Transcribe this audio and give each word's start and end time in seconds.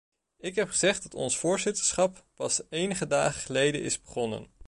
Ik 0.39 0.55
heb 0.55 0.69
gezegd 0.69 1.03
dat 1.03 1.13
ons 1.13 1.37
voorzitterschap 1.37 2.25
pas 2.35 2.61
enige 2.69 3.07
dagen 3.07 3.41
geleden 3.41 3.81
is 3.81 4.01
begonnen. 4.01 4.47